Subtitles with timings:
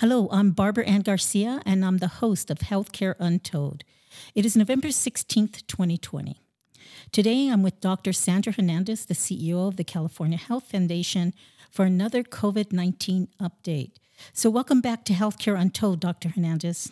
[0.00, 3.84] Hello, I'm Barbara Ann Garcia, and I'm the host of Healthcare Untold.
[4.34, 6.40] It is November 16th, 2020.
[7.12, 8.14] Today, I'm with Dr.
[8.14, 11.34] Sandra Hernandez, the CEO of the California Health Foundation,
[11.70, 13.90] for another COVID 19 update.
[14.32, 16.30] So, welcome back to Healthcare Untold, Dr.
[16.30, 16.90] Hernandez.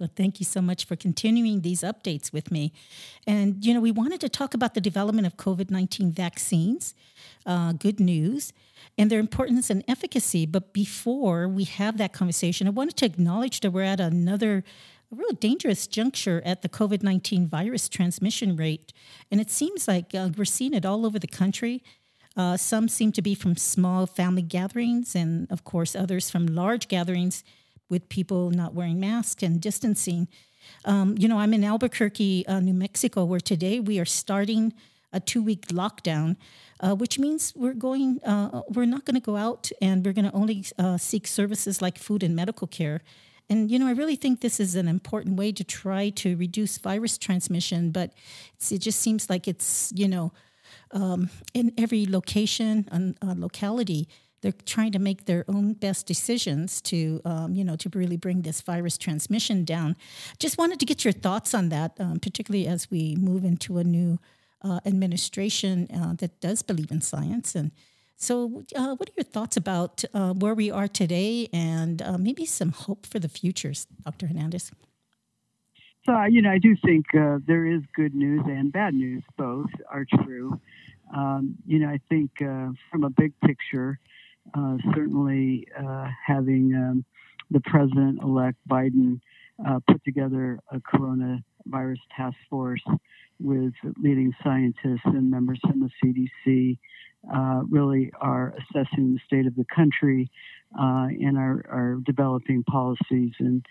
[0.00, 2.72] Well, thank you so much for continuing these updates with me.
[3.26, 6.94] And, you know, we wanted to talk about the development of COVID 19 vaccines,
[7.44, 8.54] uh, good news,
[8.96, 10.46] and their importance and efficacy.
[10.46, 14.64] But before we have that conversation, I wanted to acknowledge that we're at another
[15.12, 18.94] a real dangerous juncture at the COVID 19 virus transmission rate.
[19.30, 21.82] And it seems like uh, we're seeing it all over the country.
[22.36, 26.88] Uh, some seem to be from small family gatherings, and of course, others from large
[26.88, 27.44] gatherings
[27.90, 30.28] with people not wearing masks and distancing.
[30.84, 34.72] Um, you know, I'm in Albuquerque, uh, New Mexico, where today we are starting
[35.12, 36.36] a two week lockdown,
[36.80, 40.30] uh, which means we're going, uh, we're not going to go out and we're going
[40.30, 43.02] to only uh, seek services like food and medical care.
[43.48, 46.78] And, you know, I really think this is an important way to try to reduce
[46.78, 48.12] virus transmission, but
[48.70, 50.32] it just seems like it's, you know,
[50.92, 54.08] um, in every location and uh, locality,
[54.42, 58.42] they're trying to make their own best decisions to, um, you know, to really bring
[58.42, 59.96] this virus transmission down.
[60.38, 63.84] Just wanted to get your thoughts on that, um, particularly as we move into a
[63.84, 64.18] new
[64.62, 67.54] uh, administration uh, that does believe in science.
[67.54, 67.70] And
[68.16, 72.44] so, uh, what are your thoughts about uh, where we are today and uh, maybe
[72.44, 73.72] some hope for the future,
[74.04, 74.26] Dr.
[74.26, 74.70] Hernandez?
[76.04, 79.22] So, you know, I do think uh, there is good news and bad news.
[79.36, 80.60] Both are true.
[81.14, 83.98] Um, you know, I think from a big picture,
[84.54, 87.04] uh, certainly uh, having um,
[87.50, 89.20] the president elect Biden
[89.66, 92.82] uh, put together a coronavirus task force
[93.38, 96.78] with leading scientists and members from the CDC
[97.34, 100.30] uh, really are assessing the state of the country
[100.78, 103.64] uh, and are, are, developing policies and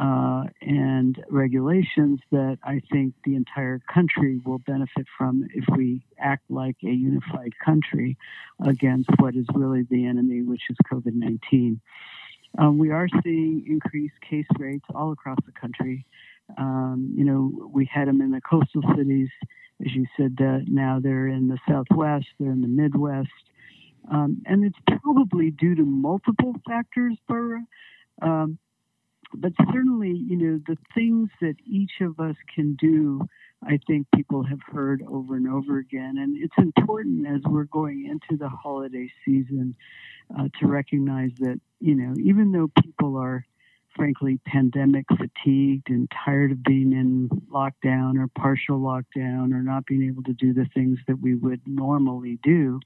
[0.00, 6.44] uh, and regulations that I think the entire country will benefit from if we act
[6.50, 8.16] like a unified country
[8.64, 11.80] against what is really the enemy, which is COVID 19.
[12.58, 16.06] Um, we are seeing increased case rates all across the country.
[16.56, 19.28] Um, you know, we had them in the coastal cities,
[19.84, 23.28] as you said, uh, now they're in the Southwest, they're in the Midwest.
[24.10, 27.64] Um, and it's probably due to multiple factors, Barbara.
[28.20, 28.58] Um,
[29.34, 33.26] but certainly, you know, the things that each of us can do,
[33.62, 36.16] I think people have heard over and over again.
[36.18, 39.74] And it's important as we're going into the holiday season
[40.36, 43.46] uh, to recognize that, you know, even though people are
[43.94, 50.06] frankly pandemic fatigued and tired of being in lockdown or partial lockdown or not being
[50.06, 52.80] able to do the things that we would normally do.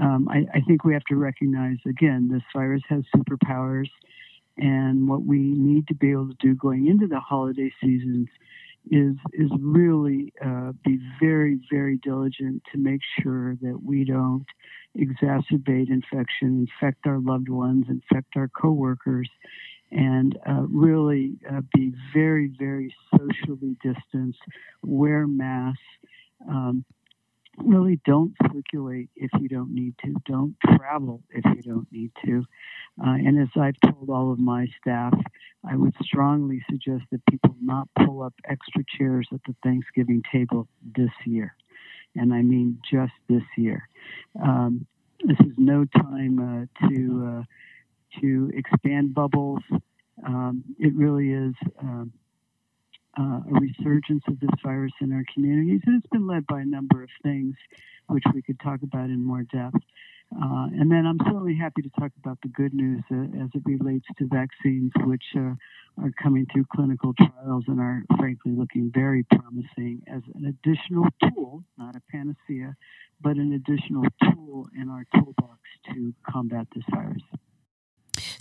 [0.00, 3.88] Um, I, I, think we have to recognize again, this virus has superpowers.
[4.58, 8.28] And what we need to be able to do going into the holiday seasons
[8.90, 14.46] is is really uh, be very very diligent to make sure that we don't
[14.96, 19.28] exacerbate infection, infect our loved ones, infect our coworkers,
[19.92, 24.40] and uh, really uh, be very very socially distanced,
[24.82, 25.80] wear masks.
[26.48, 26.84] Um,
[27.64, 30.14] really don't circulate if you don't need to.
[30.26, 32.44] Don't travel if you don't need to.
[33.00, 35.14] Uh, and as I've told all of my staff,
[35.68, 40.68] I would strongly suggest that people not pull up extra chairs at the Thanksgiving table
[40.96, 41.54] this year.
[42.16, 43.88] And I mean just this year.
[44.42, 44.86] Um,
[45.24, 49.60] this is no time uh, to uh, to expand bubbles.
[50.24, 51.54] Um, it really is.
[53.18, 55.80] Uh, a resurgence of this virus in our communities.
[55.86, 57.56] And it's been led by a number of things,
[58.06, 59.82] which we could talk about in more depth.
[60.32, 63.62] Uh, and then I'm certainly happy to talk about the good news uh, as it
[63.64, 65.54] relates to vaccines, which uh,
[66.00, 71.64] are coming through clinical trials and are frankly looking very promising as an additional tool,
[71.76, 72.76] not a panacea,
[73.20, 75.58] but an additional tool in our toolbox
[75.92, 77.22] to combat this virus.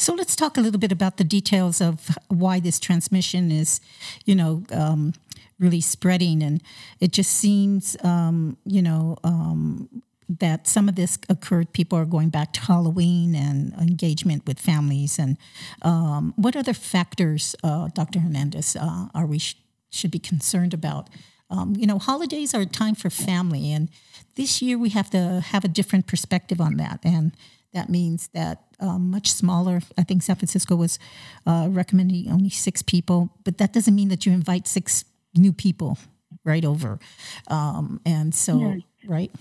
[0.08, 3.82] So let's talk a little bit about the details of why this transmission is,
[4.24, 5.12] you know, um,
[5.60, 6.42] really spreading.
[6.42, 6.64] And
[7.02, 9.90] it just seems, um, you know, um,
[10.30, 11.74] that some of this occurred.
[11.74, 15.20] People are going back to Halloween and engagement with families.
[15.20, 15.36] And
[15.82, 18.20] um, what other factors, uh, Dr.
[18.20, 19.58] Hernandez, uh, are we sh-
[19.90, 21.10] should be concerned about?
[21.50, 23.90] Um, you know, holidays are a time for family, and
[24.36, 27.02] this year we have to have a different perspective on that.
[27.04, 27.34] And
[27.74, 29.82] that means that um, much smaller.
[29.98, 31.00] I think San Francisco was
[31.46, 35.98] uh, recommending only six people, but that doesn't mean that you invite six new people
[36.44, 37.00] right over.
[37.48, 38.78] Um, and so,
[39.08, 39.32] right?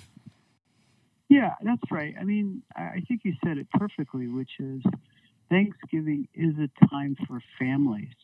[1.29, 2.15] Yeah, that's right.
[2.21, 4.83] I mean, I think you said it perfectly, which is
[5.51, 8.15] Thanksgiving is a time for families.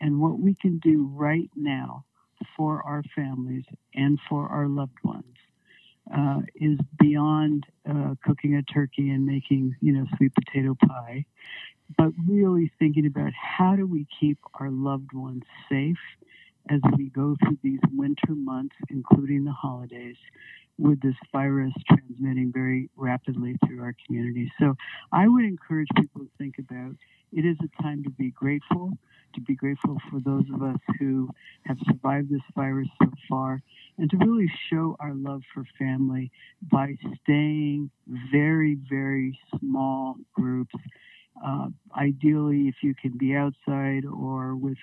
[0.00, 2.04] And what we can do right now
[2.56, 3.64] for our families
[3.94, 5.29] and for our loved ones
[6.16, 11.24] uh, is beyond uh, cooking a turkey and making, you know, sweet potato pie,
[11.96, 15.98] but really thinking about how do we keep our loved ones safe
[16.68, 20.16] as we go through these winter months, including the holidays,
[20.78, 24.50] with this virus transmitting very rapidly through our community.
[24.58, 24.74] So
[25.12, 26.94] I would encourage people to think about
[27.32, 28.92] it is a time to be grateful,
[29.34, 31.28] to be grateful for those of us who
[31.66, 33.62] have survived this virus so far,
[33.98, 36.30] and to really show our love for family
[36.70, 37.90] by staying
[38.32, 40.74] very, very small groups
[41.44, 44.76] uh, ideally, if you can be outside or with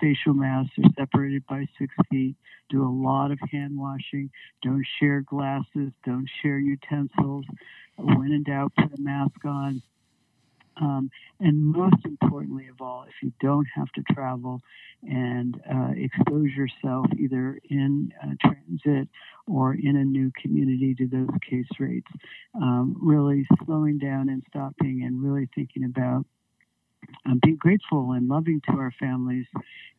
[0.00, 2.36] facial masks or separated by six feet,
[2.70, 4.30] do a lot of hand washing.
[4.62, 5.92] Don't share glasses.
[6.04, 7.44] Don't share utensils.
[7.96, 9.82] When in doubt, put a mask on.
[10.80, 14.60] Um, and most importantly of all, if you don't have to travel
[15.02, 19.08] and uh, expose yourself either in uh, transit
[19.46, 22.10] or in a new community to those case rates,
[22.54, 26.24] um, really slowing down and stopping and really thinking about
[27.26, 29.46] um, being grateful and loving to our families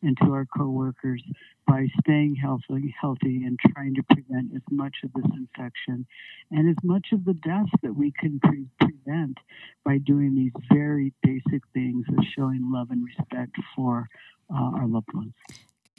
[0.02, 1.22] and to our coworkers
[1.66, 6.06] by staying healthy, healthy and trying to prevent as much of this infection
[6.50, 9.38] and as much of the deaths that we can pre- prevent
[9.84, 14.08] by doing these very basic things of showing love and respect for
[14.52, 15.34] uh, our loved ones.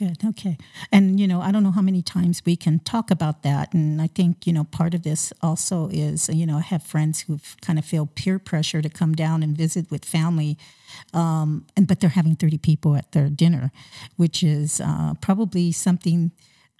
[0.00, 0.24] Good.
[0.24, 0.56] Okay.
[0.90, 3.74] And, you know, I don't know how many times we can talk about that.
[3.74, 7.20] And I think, you know, part of this also is, you know, I have friends
[7.20, 10.56] who kind of feel peer pressure to come down and visit with family.
[11.12, 13.72] Um, and, but they're having 30 people at their dinner,
[14.16, 16.30] which is uh, probably something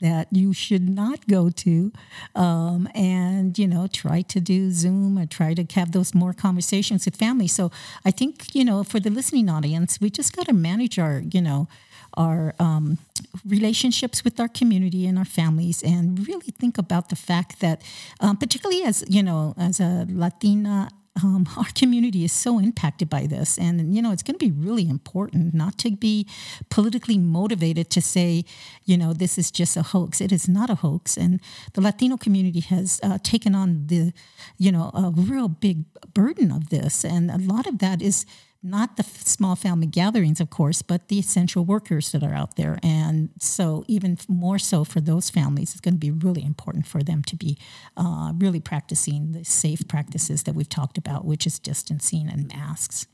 [0.00, 1.92] that you should not go to
[2.34, 7.04] um, and you know try to do zoom or try to have those more conversations
[7.04, 7.70] with family so
[8.02, 11.42] i think you know for the listening audience we just got to manage our you
[11.42, 11.68] know
[12.14, 12.98] our um,
[13.46, 17.82] relationships with our community and our families, and really think about the fact that,
[18.20, 20.90] um, particularly as you know, as a Latina
[21.22, 23.58] um, our community is so impacted by this.
[23.58, 26.26] And, you know, it's going to be really important not to be
[26.70, 28.44] politically motivated to say,
[28.84, 30.20] you know, this is just a hoax.
[30.20, 31.16] It is not a hoax.
[31.16, 31.40] And
[31.74, 34.12] the Latino community has uh, taken on the,
[34.58, 35.84] you know, a real big
[36.14, 37.04] burden of this.
[37.04, 38.26] And a lot of that is
[38.62, 42.78] not the small family gatherings, of course, but the essential workers that are out there.
[42.82, 47.02] And so, even more so for those families, it's going to be really important for
[47.02, 47.58] them to be
[47.96, 53.06] uh, really practicing the safe practices that we've talked about, which is distancing and masks.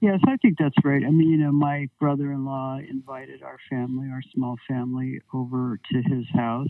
[0.00, 1.02] Yes, I think that's right.
[1.02, 5.80] I mean, you know, my brother in law invited our family, our small family, over
[5.92, 6.68] to his house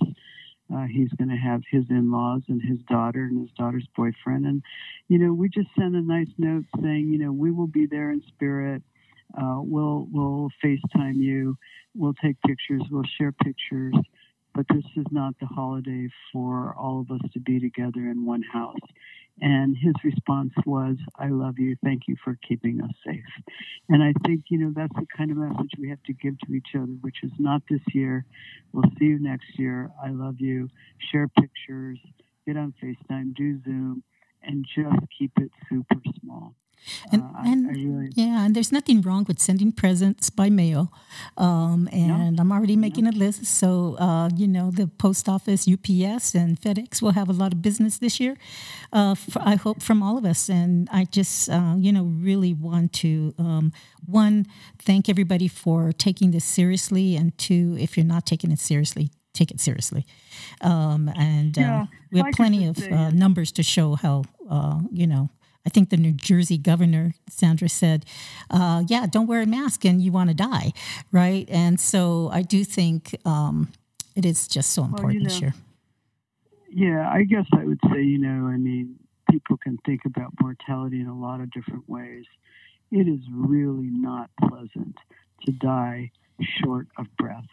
[0.74, 4.62] uh, he's going to have his in-laws and his daughter and his daughter's boyfriend, and
[5.08, 8.10] you know, we just send a nice note saying, you know, we will be there
[8.10, 8.82] in spirit.
[9.36, 11.56] Uh, we'll we'll FaceTime you.
[11.94, 12.82] We'll take pictures.
[12.90, 13.94] We'll share pictures.
[14.54, 18.42] But this is not the holiday for all of us to be together in one
[18.42, 18.78] house.
[19.40, 21.76] And his response was, I love you.
[21.82, 23.24] Thank you for keeping us safe.
[23.88, 26.54] And I think, you know, that's the kind of message we have to give to
[26.54, 28.24] each other, which is not this year.
[28.72, 29.90] We'll see you next year.
[30.02, 30.68] I love you.
[31.10, 31.98] Share pictures,
[32.46, 34.04] get on FaceTime, do Zoom,
[34.42, 36.54] and just keep it super small.
[37.12, 40.50] And, uh, and I, I really, yeah, and there's nothing wrong with sending presents by
[40.50, 40.92] mail.
[41.36, 43.10] Um, and no, I'm already making no.
[43.10, 43.46] a list.
[43.46, 47.62] So, uh, you know, the post office, UPS, and FedEx will have a lot of
[47.62, 48.36] business this year.
[48.92, 50.48] Uh, for, I hope from all of us.
[50.48, 53.72] And I just, uh, you know, really want to, um,
[54.06, 54.46] one,
[54.78, 57.16] thank everybody for taking this seriously.
[57.16, 60.06] And two, if you're not taking it seriously, take it seriously.
[60.60, 64.24] Um, and uh, yeah, we have plenty of uh, numbers to show how,
[64.92, 65.30] you know,
[65.66, 68.04] I think the New Jersey governor, Sandra, said,
[68.50, 70.72] uh, yeah, don't wear a mask and you want to die,
[71.10, 71.48] right?
[71.48, 73.72] And so I do think um,
[74.14, 75.54] it is just so important well, you know, this year.
[76.70, 78.96] Yeah, I guess I would say, you know, I mean,
[79.30, 82.24] people can think about mortality in a lot of different ways.
[82.90, 84.96] It is really not pleasant
[85.46, 87.44] to die short of breath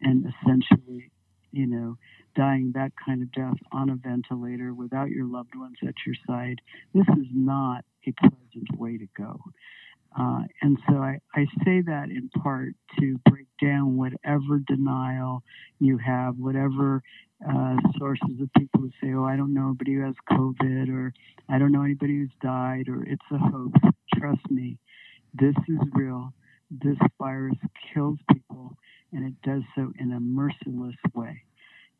[0.00, 1.10] and essentially,
[1.52, 1.96] you know,
[2.36, 6.60] dying that kind of death on a ventilator without your loved ones at your side,
[6.94, 9.40] this is not a pleasant way to go.
[10.18, 15.42] Uh, and so I, I say that in part to break down whatever denial
[15.78, 17.02] you have, whatever
[17.48, 21.14] uh, sources of people who say, oh, I don't know anybody who has COVID, or
[21.48, 23.78] I don't know anybody who's died, or it's a hoax.
[24.16, 24.78] Trust me,
[25.32, 26.32] this is real.
[26.70, 27.56] This virus
[27.92, 28.76] kills people,
[29.12, 31.42] and it does so in a merciless way.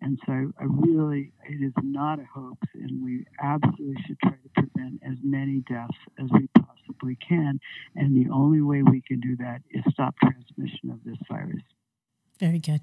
[0.02, 4.48] And so I really, it is not a hoax, and we absolutely should try to
[4.54, 7.60] prevent as many deaths as we possibly can.
[7.96, 11.62] And the only way we can do that is stop transmission of this virus.
[12.38, 12.80] Very good.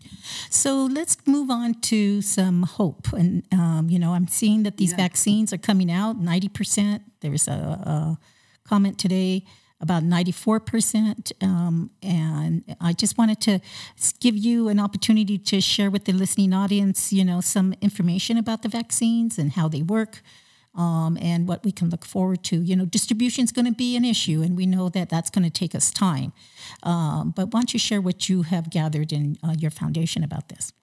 [0.51, 3.11] So let's move on to some hope.
[3.13, 4.97] And, um, you know, I'm seeing that these yeah.
[4.97, 7.01] vaccines are coming out 90%.
[7.21, 8.19] There was a, a
[8.63, 9.43] comment today
[9.79, 11.31] about 94%.
[11.43, 13.59] Um, and I just wanted to
[14.19, 18.63] give you an opportunity to share with the listening audience, you know, some information about
[18.63, 20.21] the vaccines and how they work.
[20.75, 22.61] Um, and what we can look forward to.
[22.61, 25.43] You know, distribution is going to be an issue, and we know that that's going
[25.43, 26.33] to take us time.
[26.83, 30.49] Um, but why don't you share what you have gathered in uh, your foundation about
[30.49, 30.73] this?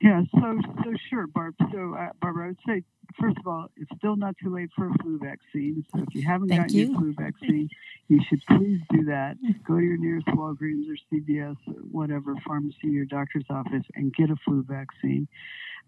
[0.00, 1.54] Yeah, so so sure, Barb.
[1.70, 2.82] So uh, Barbara, I would say
[3.20, 5.84] first of all, it's still not too late for a flu vaccine.
[5.92, 6.86] So if you haven't Thank gotten you.
[6.86, 7.68] your flu vaccine,
[8.08, 9.36] you should please do that.
[9.66, 14.30] Go to your nearest Walgreens or CVS or whatever pharmacy or doctor's office and get
[14.30, 15.28] a flu vaccine.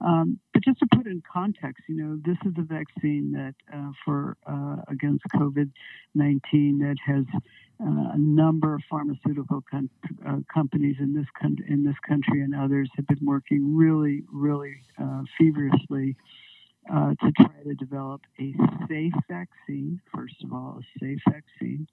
[0.01, 3.93] Um, but just to put in context, you know, this is a vaccine that uh,
[4.05, 5.71] for uh, against COVID
[6.15, 7.25] nineteen that has
[7.81, 9.91] uh, a number of pharmaceutical com-
[10.27, 14.77] uh, companies in this con- in this country and others have been working really, really
[15.01, 16.17] uh, feverishly
[16.93, 18.55] uh, to try to develop a
[18.89, 20.01] safe vaccine.
[20.15, 21.87] First of all, a safe vaccine.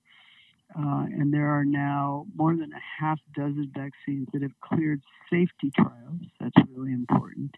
[0.77, 5.71] Uh, and there are now more than a half dozen vaccines that have cleared safety
[5.75, 6.21] trials.
[6.39, 7.55] That's really important.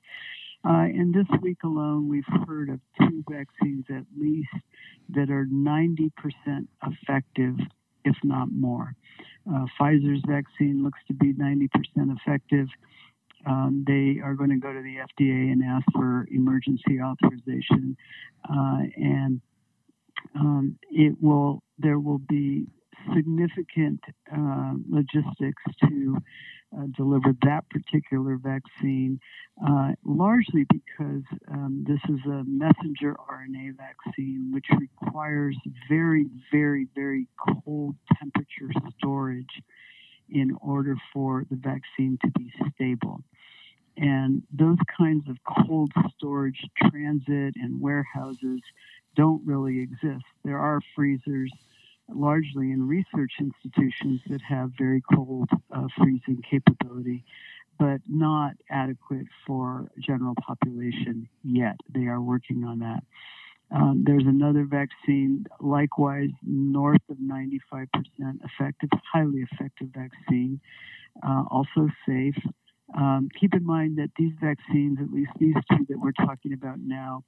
[0.68, 4.50] Uh, and this week alone, we've heard of two vaccines at least
[5.10, 6.10] that are 90%
[6.86, 7.56] effective,
[8.04, 8.96] if not more.
[9.48, 11.70] Uh, Pfizer's vaccine looks to be 90%
[12.18, 12.68] effective.
[13.46, 17.96] Um, they are going to go to the FDA and ask for emergency authorization,
[18.50, 19.42] uh, and
[20.36, 21.62] um, it will.
[21.78, 22.68] There will be
[23.14, 24.00] significant
[24.36, 26.18] uh, logistics to
[26.75, 29.20] uh, deliver that particular vaccine,
[29.66, 35.58] uh, largely because um, this is a messenger RNA vaccine, which requires
[35.90, 39.62] very, very, very cold temperature storage
[40.29, 43.24] in order for the vaccine to be stable.
[43.98, 48.62] And those kinds of cold storage transit and warehouses
[49.15, 50.25] don't really exist.
[50.44, 51.51] There are freezers
[52.10, 57.24] largely in research institutions that have very cold uh, freezing capability,
[57.79, 61.77] but not adequate for general population yet.
[61.94, 63.03] They are working on that.
[63.72, 67.88] Um, there's another vaccine, likewise north of 95%
[68.43, 70.62] effective, highly effective vaccine,
[71.25, 72.38] uh, also safe.
[72.95, 76.79] Um, keep in mind that these vaccines, at least these two that we're talking about
[76.79, 77.24] now,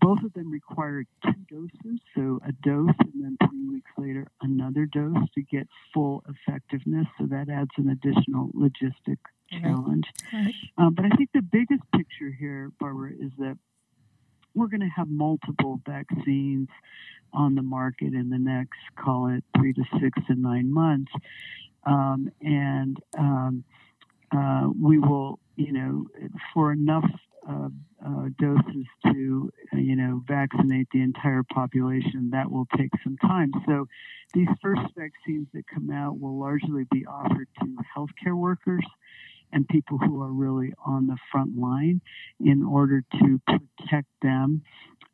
[0.00, 4.86] both of them require two doses, so a dose and then three weeks later another
[4.86, 7.06] dose to get full effectiveness.
[7.18, 9.18] So that adds an additional logistic
[9.50, 10.04] challenge.
[10.32, 10.54] Right.
[10.76, 13.56] Um, but I think the biggest picture here, Barbara, is that
[14.56, 16.68] we're going to have multiple vaccines
[17.32, 21.12] on the market in the next, call it three to six to nine months.
[21.84, 23.64] Um, and um,
[24.36, 26.06] uh, we will, you know,
[26.52, 27.04] for enough
[27.48, 27.68] uh,
[28.04, 33.52] uh, doses to, you know, vaccinate the entire population, that will take some time.
[33.66, 33.86] So
[34.34, 38.84] these first vaccines that come out will largely be offered to healthcare workers
[39.52, 42.00] and people who are really on the front line
[42.44, 44.62] in order to protect them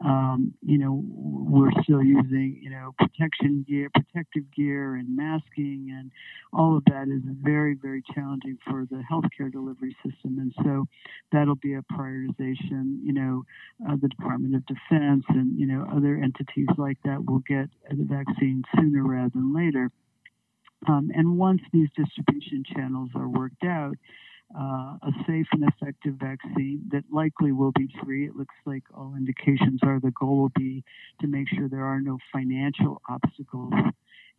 [0.05, 6.11] um, you know, we're still using, you know, protection gear, protective gear, and masking, and
[6.53, 10.39] all of that is very, very challenging for the healthcare delivery system.
[10.39, 10.87] And so
[11.31, 12.99] that'll be a prioritization.
[13.03, 13.43] You know,
[13.89, 18.05] uh, the Department of Defense and you know other entities like that will get the
[18.05, 19.91] vaccine sooner rather than later.
[20.89, 23.97] Um, and once these distribution channels are worked out,
[24.59, 28.27] uh, a safe and effective vaccine that likely will be free.
[28.27, 30.85] It looks like all indications are the goal will be
[31.21, 33.73] to make sure there are no financial obstacles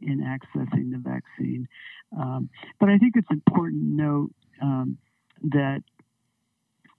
[0.02, 1.68] in accessing the vaccine.
[2.16, 4.32] Um, but I think it's important to note
[4.62, 4.98] um,
[5.44, 5.84] that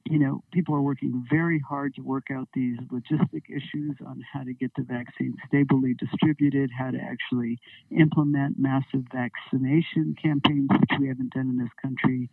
[0.04, 4.42] you know, people are working very hard to work out these logistic issues on how
[4.42, 7.58] to get the vaccine stably distributed, how to actually
[7.90, 12.28] implement massive vaccination campaigns, which we haven't done in this country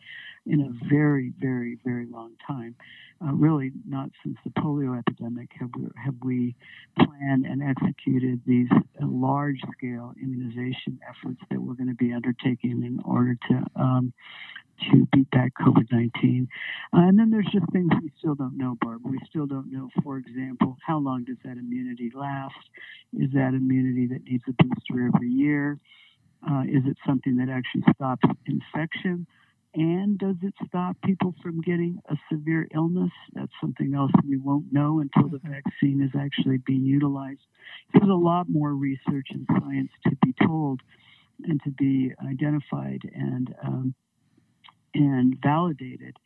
[0.46, 2.75] in a very, very, very long time.
[3.24, 6.56] Uh, really, not since the polio epidemic have we, have we
[6.98, 13.00] planned and executed these large scale immunization efforts that we're going to be undertaking in
[13.06, 14.12] order to um,
[14.90, 16.48] to beat back COVID 19.
[16.94, 19.01] Uh, and then there's just things we still don't know, Barb.
[19.04, 22.56] We still don't know, for example, how long does that immunity last?
[23.13, 25.78] Is that immunity that needs a booster every year?
[26.50, 29.28] Uh, is it something that actually stops infection?
[29.74, 33.12] And does it stop people from getting a severe illness?
[33.34, 35.54] That's something else we won't know until the mm-hmm.
[35.54, 37.40] vaccine is actually being utilized.
[37.94, 40.82] There's a lot more research and science to be told
[41.46, 43.96] and to be identified and um,
[44.94, 46.18] and validated.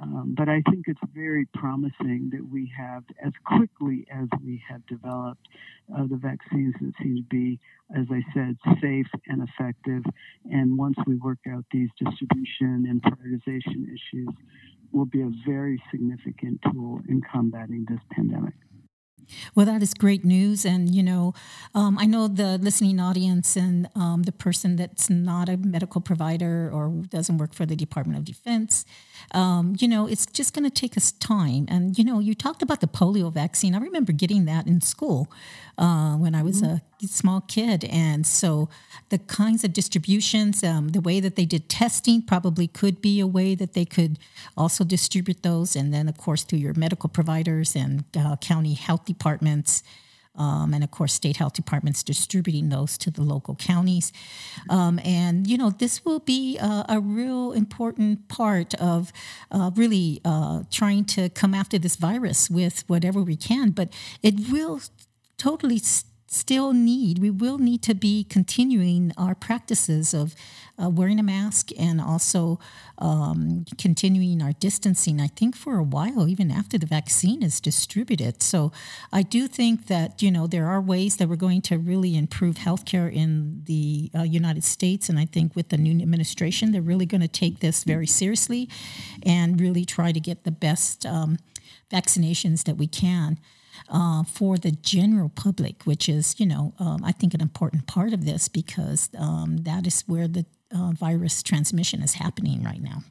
[0.00, 4.84] Um, but I think it's very promising that we have, as quickly as we have
[4.86, 5.46] developed
[5.96, 7.60] uh, the vaccines that seem to be,
[7.96, 10.02] as I said, safe and effective.
[10.50, 14.34] And once we work out these distribution and prioritization issues,
[14.92, 18.54] will be a very significant tool in combating this pandemic.
[19.54, 20.64] Well, that is great news.
[20.64, 21.34] And, you know,
[21.74, 26.70] um, I know the listening audience and um, the person that's not a medical provider
[26.72, 28.84] or doesn't work for the Department of Defense,
[29.32, 31.66] um, you know, it's just going to take us time.
[31.68, 33.74] And, you know, you talked about the polio vaccine.
[33.74, 35.30] I remember getting that in school
[35.78, 36.76] uh, when I was mm-hmm.
[36.76, 37.84] a small kid.
[37.84, 38.68] And so
[39.10, 43.26] the kinds of distributions, um, the way that they did testing probably could be a
[43.26, 44.18] way that they could
[44.56, 45.76] also distribute those.
[45.76, 49.82] And then, of course, through your medical providers and uh, county health departments.
[50.36, 54.12] Um, and of course, state health departments distributing those to the local counties.
[54.68, 59.12] Um, and, you know, this will be a, a real important part of
[59.52, 63.70] uh, really uh, trying to come after this virus with whatever we can.
[63.70, 63.90] But
[64.22, 64.80] it will
[65.36, 65.78] totally.
[65.78, 70.34] St- still need, we will need to be continuing our practices of
[70.82, 72.58] uh, wearing a mask and also
[72.98, 78.42] um, continuing our distancing, I think, for a while, even after the vaccine is distributed.
[78.42, 78.72] So
[79.12, 82.56] I do think that, you know, there are ways that we're going to really improve
[82.56, 85.08] healthcare in the uh, United States.
[85.08, 88.68] And I think with the new administration, they're really going to take this very seriously
[89.24, 91.38] and really try to get the best um,
[91.90, 93.38] vaccinations that we can
[93.88, 98.12] uh, for the general public, which is, you know, um, I think an important part
[98.12, 103.02] of this because um, that is where the uh, virus transmission is happening right now.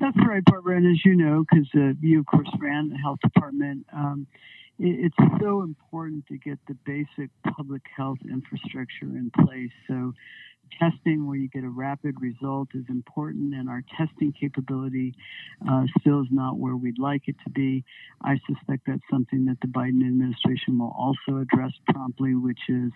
[0.00, 0.76] That's right, Barbara.
[0.78, 4.26] And as you know, because uh, you, of course, ran the health department, um,
[4.78, 9.70] it, it's so important to get the basic public health infrastructure in place.
[9.86, 10.12] So
[10.78, 15.14] testing where you get a rapid result is important, and our testing capability
[15.68, 17.84] uh, still is not where we'd like it to be.
[18.22, 22.92] I suspect that's something that the Biden administration will also address promptly, which is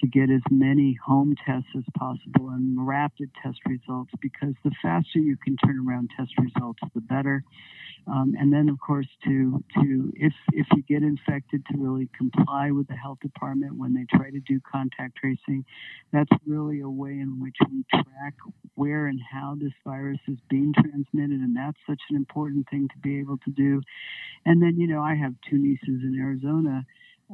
[0.00, 5.18] to get as many home tests as possible and rapid test results, because the faster
[5.18, 7.44] you can turn around test results, the better.
[8.10, 12.70] Um, and then, of course, to to if if you get infected, to really comply
[12.70, 15.64] with the health department when they try to do contact tracing.
[16.12, 18.34] That's really a way in which we track
[18.74, 22.98] where and how this virus is being transmitted, and that's such an important thing to
[22.98, 23.82] be able to do.
[24.46, 26.86] And then, you know, I have two nieces in Arizona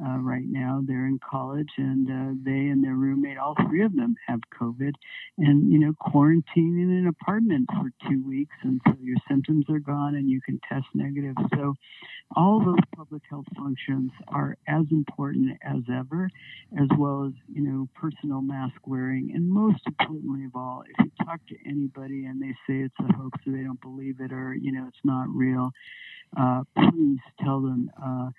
[0.03, 0.81] uh, right now.
[0.85, 4.93] They're in college, and uh, they and their roommate, all three of them, have COVID,
[5.37, 9.79] and you know, quarantine in an apartment for two weeks and so your symptoms are
[9.79, 11.35] gone and you can test negative.
[11.53, 11.75] So,
[12.35, 16.29] all those public health functions are as important as ever,
[16.79, 21.11] as well as you know, personal mask wearing, and most importantly of all, if you
[21.25, 24.55] talk to anybody and they say it's a hoax or they don't believe it or
[24.55, 25.71] you know, it's not real.
[26.35, 28.29] Uh, please tell them uh,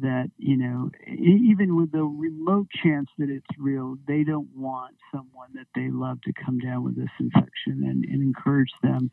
[0.00, 5.48] that you know even with the remote chance that it's real they don't want someone
[5.54, 9.10] that they love to come down with this infection and, and encourage them.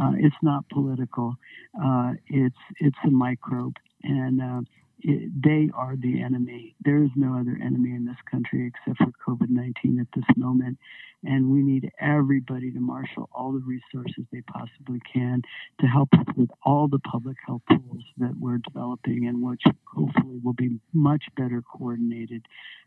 [0.00, 1.34] Uh, it's not political.
[1.82, 3.76] Uh, it's it's a microbe.
[4.02, 4.60] And uh,
[5.02, 6.74] it, they are the enemy.
[6.84, 10.78] There is no other enemy in this country except for COVID 19 at this moment.
[11.24, 15.42] And we need everybody to marshal all the resources they possibly can
[15.80, 20.52] to help with all the public health tools that we're developing and which hopefully will
[20.52, 22.44] be much better coordinated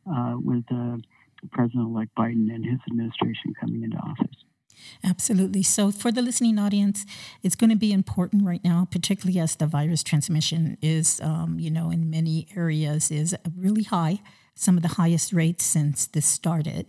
[0.09, 0.97] uh, with uh,
[1.51, 4.35] President elect Biden and his administration coming into office.
[5.03, 5.63] Absolutely.
[5.63, 7.05] So, for the listening audience,
[7.43, 11.69] it's going to be important right now, particularly as the virus transmission is, um, you
[11.69, 14.19] know, in many areas is really high,
[14.55, 16.87] some of the highest rates since this started.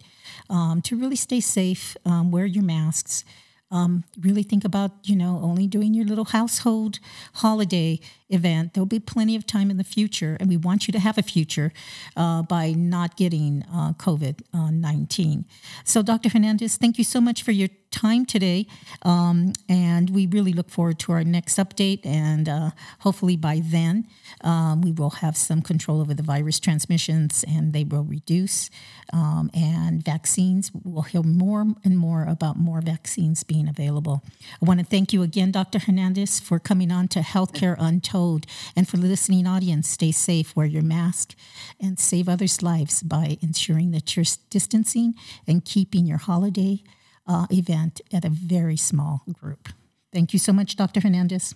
[0.48, 3.24] Um, to really stay safe, um, wear your masks.
[3.72, 7.00] Um, really think about, you know, only doing your little household
[7.34, 8.74] holiday event.
[8.74, 11.22] There'll be plenty of time in the future, and we want you to have a
[11.22, 11.72] future
[12.16, 15.44] uh, by not getting uh, COVID uh, 19.
[15.84, 16.28] So, Dr.
[16.30, 18.66] Hernandez, thank you so much for your time today.
[19.02, 22.04] Um, and we really look forward to our next update.
[22.04, 24.06] And uh, hopefully by then,
[24.42, 28.70] um, we will have some control over the virus transmissions and they will reduce.
[29.12, 34.22] Um, and vaccines, we'll hear more and more about more vaccines being available.
[34.60, 35.78] I want to thank you again, Dr.
[35.78, 38.46] Hernandez, for coming on to Healthcare Untold told.
[38.74, 41.34] And for the listening audience, stay safe, wear your mask,
[41.78, 45.14] and save others' lives by ensuring that you're distancing
[45.46, 46.82] and keeping your holiday
[47.26, 49.68] uh, event at a very small group.
[50.12, 51.00] Thank you so much, Dr.
[51.00, 51.54] Hernandez.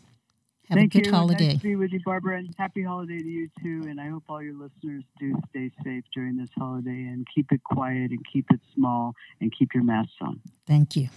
[0.69, 1.13] Have Thank a good you.
[1.13, 1.53] holiday.
[1.55, 3.89] Nice to be with you, Barbara, and happy holiday to you too.
[3.89, 7.63] And I hope all your listeners do stay safe during this holiday and keep it
[7.65, 10.41] quiet and keep it small and keep your masks on.
[10.67, 11.09] Thank you.